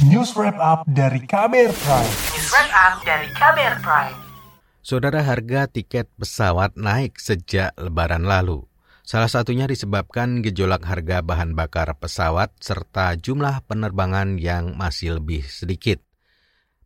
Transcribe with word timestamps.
News 0.00 0.32
Wrap 0.32 0.56
Up 0.56 0.88
dari 0.88 1.20
KBR 1.28 1.76
Prime. 1.76 2.12
News 2.32 2.48
Wrap 2.56 2.72
Up 2.72 2.94
dari 3.04 3.28
KBR 3.36 3.76
Prime. 3.84 4.16
Saudara 4.80 5.20
harga 5.20 5.68
tiket 5.68 6.08
pesawat 6.16 6.72
naik 6.72 7.20
sejak 7.20 7.76
lebaran 7.76 8.24
lalu. 8.24 8.64
Salah 9.04 9.28
satunya 9.28 9.68
disebabkan 9.68 10.40
gejolak 10.40 10.88
harga 10.88 11.20
bahan 11.20 11.52
bakar 11.52 11.92
pesawat 12.00 12.48
serta 12.64 13.12
jumlah 13.20 13.60
penerbangan 13.68 14.40
yang 14.40 14.72
masih 14.72 15.20
lebih 15.20 15.44
sedikit. 15.44 16.00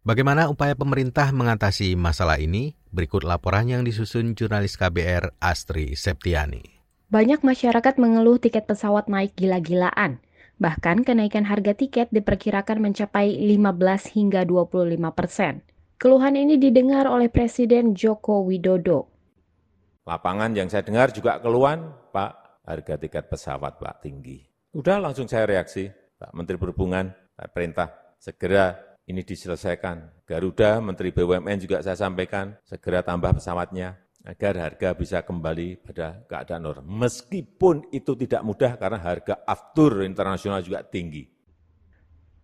Bagaimana 0.03 0.51
upaya 0.51 0.75
pemerintah 0.75 1.31
mengatasi 1.31 1.95
masalah 1.95 2.43
ini? 2.43 2.75
Berikut 2.91 3.23
laporan 3.23 3.71
yang 3.71 3.87
disusun 3.87 4.35
jurnalis 4.35 4.75
KBR 4.75 5.39
Astri 5.39 5.95
Septiani. 5.95 6.67
Banyak 7.15 7.46
masyarakat 7.46 7.95
mengeluh 7.95 8.43
tiket 8.43 8.67
pesawat 8.67 9.07
naik 9.07 9.39
gila-gilaan. 9.39 10.24
Bahkan 10.55 11.02
kenaikan 11.02 11.43
harga 11.50 11.75
tiket 11.75 12.14
diperkirakan 12.14 12.79
mencapai 12.79 13.34
15 13.34 14.14
hingga 14.14 14.46
25 14.46 15.11
persen. 15.11 15.67
Keluhan 15.99 16.39
ini 16.39 16.54
didengar 16.54 17.11
oleh 17.11 17.26
Presiden 17.26 17.99
Joko 17.99 18.46
Widodo. 18.46 19.11
Lapangan 20.07 20.54
yang 20.54 20.71
saya 20.71 20.86
dengar 20.86 21.11
juga 21.11 21.40
keluhan, 21.43 21.90
Pak, 22.14 22.62
harga 22.68 22.95
tiket 23.00 23.25
pesawat 23.26 23.81
Pak 23.81 24.04
tinggi. 24.04 24.46
Udah 24.76 25.00
langsung 25.03 25.26
saya 25.26 25.48
reaksi, 25.48 25.90
Pak 26.21 26.31
Menteri 26.36 26.61
Perhubungan, 26.61 27.11
Pak 27.34 27.48
Perintah, 27.50 27.89
segera 28.21 28.79
ini 29.11 29.25
diselesaikan. 29.25 30.29
Garuda, 30.29 30.79
Menteri 30.79 31.11
BUMN 31.11 31.59
juga 31.59 31.82
saya 31.82 31.98
sampaikan, 31.98 32.55
segera 32.62 33.03
tambah 33.03 33.33
pesawatnya 33.34 34.03
agar 34.25 34.56
harga 34.56 34.97
bisa 34.97 35.20
kembali 35.20 35.84
pada 35.84 36.25
keadaan 36.25 36.65
normal. 36.65 36.89
Meskipun 36.89 37.92
itu 37.92 38.17
tidak 38.17 38.41
mudah 38.41 38.73
karena 38.81 38.97
harga 38.97 39.45
aftur 39.45 40.01
internasional 40.01 40.65
juga 40.65 40.81
tinggi. 40.81 41.28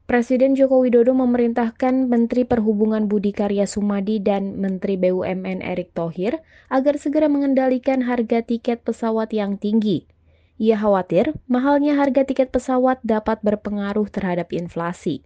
Presiden 0.04 0.58
Joko 0.58 0.82
Widodo 0.82 1.14
memerintahkan 1.14 2.10
Menteri 2.10 2.42
Perhubungan 2.42 3.06
Budi 3.06 3.30
Karya 3.30 3.62
Sumadi 3.64 4.18
dan 4.18 4.58
Menteri 4.58 4.98
BUMN 4.98 5.62
Erick 5.62 5.94
Thohir 5.94 6.42
agar 6.66 6.98
segera 6.98 7.30
mengendalikan 7.30 8.02
harga 8.02 8.42
tiket 8.42 8.82
pesawat 8.82 9.30
yang 9.30 9.54
tinggi. 9.54 10.10
Ia 10.58 10.76
khawatir 10.76 11.38
mahalnya 11.46 11.94
harga 11.94 12.26
tiket 12.26 12.50
pesawat 12.50 12.98
dapat 13.06 13.38
berpengaruh 13.40 14.10
terhadap 14.10 14.50
inflasi. 14.50 15.22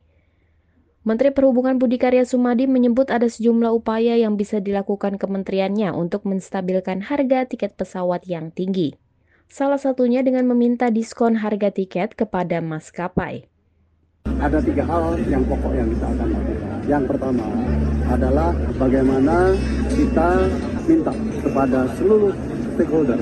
Menteri 1.04 1.36
Perhubungan 1.36 1.76
Budi 1.76 2.00
Karya 2.00 2.24
Sumadi 2.24 2.64
menyebut 2.64 3.12
ada 3.12 3.28
sejumlah 3.28 3.76
upaya 3.76 4.16
yang 4.16 4.40
bisa 4.40 4.56
dilakukan 4.56 5.20
kementeriannya 5.20 5.92
untuk 5.92 6.24
menstabilkan 6.24 7.04
harga 7.04 7.44
tiket 7.44 7.76
pesawat 7.76 8.24
yang 8.24 8.48
tinggi. 8.48 8.96
Salah 9.52 9.76
satunya 9.76 10.24
dengan 10.24 10.48
meminta 10.48 10.88
diskon 10.88 11.36
harga 11.44 11.68
tiket 11.68 12.16
kepada 12.16 12.64
maskapai. 12.64 13.44
Ada 14.40 14.64
tiga 14.64 14.88
hal 14.88 15.20
yang 15.28 15.44
pokok 15.44 15.76
yang 15.76 15.92
kita 15.92 16.06
akan 16.08 16.28
lakukan. 16.32 16.72
Yang 16.88 17.04
pertama 17.12 17.46
adalah 18.08 18.50
bagaimana 18.80 19.36
kita 19.92 20.28
minta 20.88 21.12
kepada 21.44 21.84
seluruh 22.00 22.32
stakeholder 22.80 23.20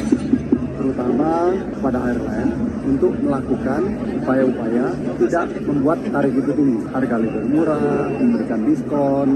terutama 0.83 1.55
pada 1.79 1.99
airline 2.11 2.51
untuk 2.83 3.15
melakukan 3.23 3.83
upaya-upaya 4.19 4.91
tidak 5.23 5.45
membuat 5.63 5.99
tarif 6.11 6.35
itu 6.35 6.51
tinggi, 6.51 6.79
harga 6.91 7.17
lebih 7.23 7.43
murah, 7.47 8.11
memberikan 8.11 8.61
diskon, 8.67 9.29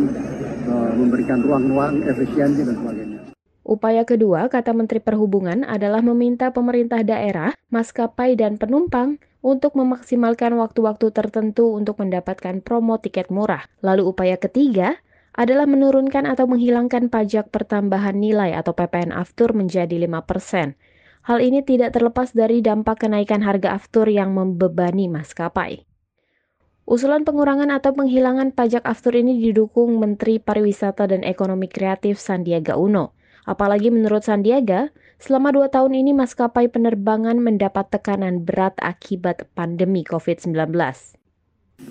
eh, 0.66 0.92
memberikan 0.98 1.38
ruang-ruang 1.46 2.02
efisiensi 2.02 2.66
dan 2.66 2.74
sebagainya. 2.74 3.20
Upaya 3.66 4.02
kedua, 4.06 4.46
kata 4.46 4.74
Menteri 4.74 5.02
Perhubungan, 5.02 5.66
adalah 5.66 5.98
meminta 5.98 6.54
pemerintah 6.54 7.02
daerah, 7.02 7.50
maskapai, 7.70 8.38
dan 8.38 8.62
penumpang 8.62 9.18
untuk 9.42 9.74
memaksimalkan 9.74 10.54
waktu-waktu 10.54 11.10
tertentu 11.10 11.74
untuk 11.74 11.98
mendapatkan 11.98 12.62
promo 12.62 12.98
tiket 12.98 13.30
murah. 13.30 13.66
Lalu 13.82 14.10
upaya 14.10 14.38
ketiga 14.38 14.98
adalah 15.34 15.68
menurunkan 15.68 16.24
atau 16.30 16.48
menghilangkan 16.48 17.12
pajak 17.12 17.52
pertambahan 17.52 18.16
nilai 18.16 18.56
atau 18.56 18.72
PPN 18.72 19.12
aftur 19.12 19.52
menjadi 19.52 19.98
5 19.98 20.24
persen. 20.24 20.78
Hal 21.26 21.42
ini 21.42 21.58
tidak 21.66 21.90
terlepas 21.90 22.30
dari 22.30 22.62
dampak 22.62 23.02
kenaikan 23.02 23.42
harga 23.42 23.74
aftur 23.74 24.06
yang 24.06 24.30
membebani 24.30 25.10
maskapai. 25.10 25.82
Usulan 26.86 27.26
pengurangan 27.26 27.66
atau 27.74 27.98
penghilangan 27.98 28.54
pajak 28.54 28.86
aftur 28.86 29.18
ini 29.18 29.42
didukung 29.42 29.98
Menteri 29.98 30.38
Pariwisata 30.38 31.10
dan 31.10 31.26
Ekonomi 31.26 31.66
Kreatif 31.66 32.22
Sandiaga 32.22 32.78
Uno. 32.78 33.18
Apalagi 33.42 33.90
menurut 33.90 34.22
Sandiaga, 34.22 34.94
selama 35.18 35.50
dua 35.50 35.66
tahun 35.66 35.98
ini 35.98 36.14
maskapai 36.14 36.70
penerbangan 36.70 37.42
mendapat 37.42 37.90
tekanan 37.90 38.46
berat 38.46 38.78
akibat 38.78 39.50
pandemi 39.58 40.06
COVID-19. 40.06 40.54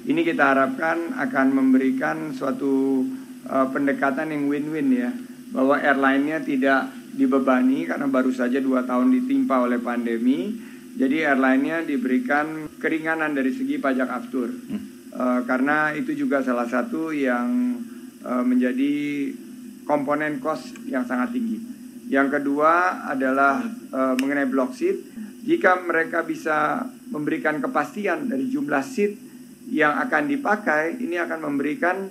Ini 0.08 0.22
kita 0.24 0.56
harapkan 0.56 1.12
akan 1.12 1.48
memberikan 1.52 2.32
suatu 2.32 3.04
uh, 3.52 3.68
pendekatan 3.68 4.32
yang 4.32 4.48
win-win 4.48 4.96
ya, 4.96 5.12
bahwa 5.52 5.76
airline-nya 5.76 6.40
tidak 6.40 6.88
dibebani 7.16 7.88
karena 7.88 8.06
baru 8.12 8.30
saja 8.36 8.60
dua 8.60 8.84
tahun 8.84 9.16
ditimpa 9.16 9.64
oleh 9.64 9.80
pandemi. 9.80 10.52
Jadi 10.96 11.28
airline-nya 11.28 11.84
diberikan 11.84 12.72
keringanan 12.80 13.36
dari 13.36 13.52
segi 13.52 13.80
pajak 13.80 14.08
aftur. 14.08 14.48
Hmm. 14.48 14.84
Uh, 15.16 15.40
karena 15.48 15.96
itu 15.96 16.12
juga 16.16 16.44
salah 16.44 16.68
satu 16.68 17.12
yang 17.16 17.80
uh, 18.24 18.44
menjadi 18.44 19.32
komponen 19.88 20.40
cost 20.44 20.76
yang 20.88 21.08
sangat 21.08 21.36
tinggi. 21.36 21.60
Yang 22.12 22.40
kedua 22.40 23.04
adalah 23.12 23.64
uh, 23.92 24.16
mengenai 24.20 24.48
block 24.48 24.76
seat. 24.76 24.98
Jika 25.46 25.84
mereka 25.84 26.26
bisa 26.26 26.84
memberikan 27.12 27.62
kepastian 27.62 28.28
dari 28.32 28.50
jumlah 28.50 28.82
seat 28.82 29.14
yang 29.70 29.98
akan 30.00 30.32
dipakai, 30.32 30.98
ini 30.98 31.22
akan 31.22 31.40
memberikan 31.54 32.08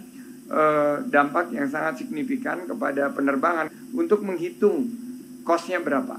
uh, 0.50 1.02
dampak 1.08 1.50
yang 1.56 1.66
sangat 1.66 2.04
signifikan 2.04 2.66
kepada 2.68 3.10
penerbangan 3.10 3.70
untuk 3.94 4.26
menghitung 4.26 4.90
kosnya 5.46 5.78
berapa. 5.78 6.18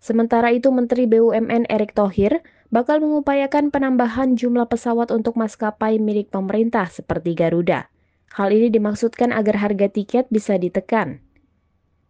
Sementara 0.00 0.48
itu 0.48 0.72
Menteri 0.72 1.04
BUMN 1.04 1.68
Erick 1.68 1.92
Thohir 1.92 2.40
bakal 2.72 3.04
mengupayakan 3.04 3.68
penambahan 3.68 4.32
jumlah 4.32 4.64
pesawat 4.64 5.12
untuk 5.12 5.36
maskapai 5.36 6.00
milik 6.00 6.32
pemerintah 6.32 6.88
seperti 6.88 7.36
Garuda. 7.36 7.92
Hal 8.32 8.54
ini 8.54 8.72
dimaksudkan 8.72 9.34
agar 9.34 9.60
harga 9.60 9.92
tiket 9.92 10.30
bisa 10.32 10.56
ditekan. 10.56 11.20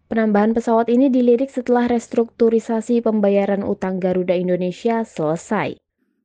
Penambahan 0.07 0.55
pesawat 0.55 0.91
ini 0.91 1.07
dilirik 1.07 1.51
setelah 1.51 1.87
restrukturisasi 1.87 3.01
pembayaran 3.01 3.63
utang 3.63 3.99
Garuda 3.99 4.35
Indonesia 4.37 5.07
selesai. 5.07 5.79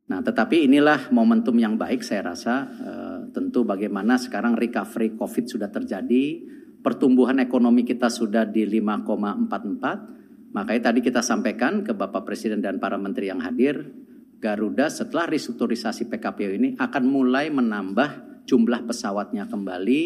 Nah, 0.05 0.21
tetapi 0.21 0.69
inilah 0.69 1.09
momentum 1.09 1.57
yang 1.57 1.77
baik 1.77 2.05
saya 2.05 2.33
rasa. 2.33 2.65
E, 2.65 2.91
tentu 3.33 3.65
bagaimana 3.65 4.21
sekarang 4.21 4.53
recovery 4.53 5.17
COVID 5.17 5.45
sudah 5.49 5.69
terjadi, 5.69 6.45
pertumbuhan 6.85 7.41
ekonomi 7.41 7.81
kita 7.81 8.13
sudah 8.13 8.45
di 8.45 8.61
5,44. 8.69 10.53
Makanya 10.53 10.81
tadi 10.93 11.01
kita 11.01 11.25
sampaikan 11.25 11.81
ke 11.81 11.97
Bapak 11.97 12.29
Presiden 12.29 12.61
dan 12.61 12.77
para 12.77 13.01
menteri 13.01 13.33
yang 13.33 13.41
hadir, 13.41 13.89
Garuda 14.37 14.93
setelah 14.93 15.25
restrukturisasi 15.25 16.05
PKPU 16.05 16.51
ini 16.53 16.69
akan 16.77 17.03
mulai 17.09 17.49
menambah 17.49 18.45
jumlah 18.45 18.85
pesawatnya 18.85 19.49
kembali 19.49 20.03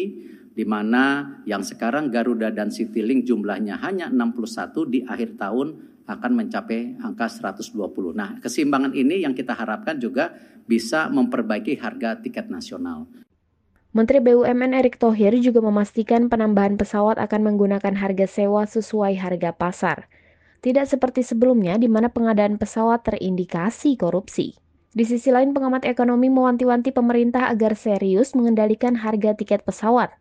di 0.56 0.64
mana 0.64 1.36
yang 1.44 1.60
sekarang 1.60 2.08
Garuda 2.08 2.48
dan 2.48 2.72
Citylink 2.72 3.28
jumlahnya 3.28 3.76
hanya 3.84 4.08
61 4.08 4.88
di 4.88 5.04
akhir 5.04 5.36
tahun 5.36 5.68
akan 6.08 6.32
mencapai 6.34 6.98
angka 6.98 7.30
120. 7.30 8.16
Nah, 8.16 8.40
keseimbangan 8.42 8.96
ini 8.96 9.22
yang 9.22 9.36
kita 9.36 9.54
harapkan 9.54 10.00
juga 10.00 10.34
bisa 10.66 11.06
memperbaiki 11.06 11.78
harga 11.78 12.18
tiket 12.18 12.50
nasional. 12.50 13.06
Menteri 13.90 14.22
BUMN 14.22 14.70
Erick 14.70 15.02
Thohir 15.02 15.34
juga 15.42 15.58
memastikan 15.58 16.30
penambahan 16.30 16.78
pesawat 16.78 17.18
akan 17.18 17.50
menggunakan 17.50 17.98
harga 17.98 18.30
sewa 18.30 18.62
sesuai 18.62 19.18
harga 19.18 19.50
pasar. 19.50 20.06
Tidak 20.62 20.86
seperti 20.86 21.26
sebelumnya 21.26 21.74
di 21.74 21.90
mana 21.90 22.06
pengadaan 22.06 22.54
pesawat 22.54 23.02
terindikasi 23.02 23.98
korupsi. 23.98 24.54
Di 24.94 25.02
sisi 25.02 25.34
lain, 25.34 25.50
pengamat 25.50 25.82
ekonomi 25.90 26.30
mewanti-wanti 26.30 26.94
pemerintah 26.94 27.50
agar 27.50 27.74
serius 27.74 28.38
mengendalikan 28.38 28.94
harga 28.94 29.34
tiket 29.34 29.66
pesawat. 29.66 30.14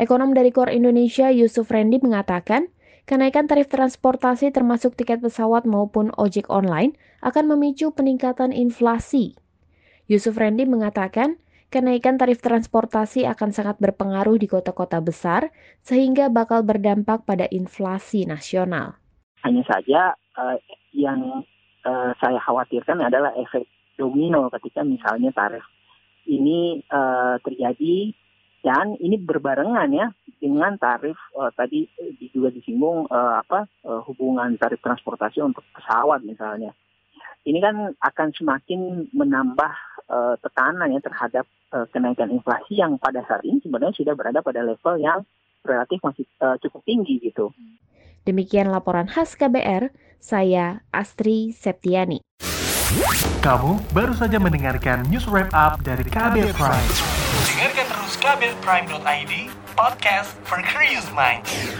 Ekonom 0.00 0.32
dari 0.32 0.48
Kor 0.48 0.72
Indonesia 0.72 1.28
Yusuf 1.28 1.68
Rendi 1.68 2.00
mengatakan, 2.00 2.72
kenaikan 3.04 3.44
tarif 3.44 3.68
transportasi 3.68 4.48
termasuk 4.48 4.96
tiket 4.96 5.20
pesawat 5.20 5.68
maupun 5.68 6.08
ojek 6.16 6.48
online 6.48 6.96
akan 7.20 7.52
memicu 7.52 7.92
peningkatan 7.92 8.56
inflasi. 8.56 9.36
Yusuf 10.08 10.40
Rendi 10.40 10.64
mengatakan, 10.64 11.36
kenaikan 11.70 12.18
tarif 12.18 12.42
transportasi 12.42 13.24
akan 13.24 13.54
sangat 13.54 13.78
berpengaruh 13.78 14.36
di 14.36 14.50
kota-kota 14.50 14.98
besar, 14.98 15.54
sehingga 15.80 16.28
bakal 16.28 16.66
berdampak 16.66 17.24
pada 17.24 17.46
inflasi 17.48 18.26
nasional. 18.26 18.98
Hanya 19.46 19.64
saja 19.64 20.12
uh, 20.36 20.58
yang 20.92 21.46
uh, 21.86 22.10
saya 22.20 22.36
khawatirkan 22.42 23.00
adalah 23.00 23.32
efek 23.38 23.64
domino 23.96 24.50
ketika 24.58 24.84
misalnya 24.84 25.30
tarif 25.32 25.64
ini 26.28 26.80
uh, 26.88 27.36
terjadi 27.40 28.12
dan 28.60 28.96
ini 29.00 29.16
berbarengan 29.16 29.88
ya 29.88 30.12
dengan 30.36 30.76
tarif 30.76 31.16
uh, 31.36 31.48
tadi 31.56 31.88
juga 32.32 32.52
disinggung 32.52 33.08
uh, 33.08 33.40
apa 33.40 33.64
uh, 33.88 34.04
hubungan 34.04 34.56
tarif 34.60 34.80
transportasi 34.84 35.40
untuk 35.40 35.64
pesawat 35.72 36.20
misalnya. 36.24 36.76
Ini 37.40 37.56
kan 37.56 37.96
akan 37.96 38.28
semakin 38.36 39.08
menambah 39.16 39.72
uh, 40.10 40.34
tekanan 40.42 40.90
ya 40.90 41.00
terhadap 41.00 41.46
uh, 41.72 41.86
kenaikan 41.94 42.28
inflasi 42.34 42.82
yang 42.82 42.98
pada 42.98 43.22
saat 43.24 43.46
ini 43.46 43.62
sebenarnya 43.62 43.94
sudah 43.94 44.14
berada 44.18 44.42
pada 44.42 44.60
level 44.60 44.98
yang 44.98 45.22
relatif 45.62 46.02
masih 46.02 46.26
uh, 46.42 46.58
cukup 46.60 46.82
tinggi 46.84 47.22
gitu. 47.22 47.54
Demikian 48.26 48.68
laporan 48.68 49.08
khas 49.08 49.32
KBR, 49.38 49.88
saya 50.20 50.84
Astri 50.92 51.56
Septiani. 51.56 52.20
Kamu 53.40 53.80
baru 53.96 54.12
saja 54.12 54.36
mendengarkan 54.36 55.08
news 55.08 55.24
wrap 55.24 55.48
up 55.56 55.80
dari 55.80 56.04
KBR 56.04 56.52
Prime. 56.52 56.90
Dengarkan 57.48 57.86
terus 57.88 58.12
kbrprime.id, 58.20 59.32
podcast 59.72 60.36
for 60.44 60.60
curious 60.60 61.08
minds. 61.16 61.79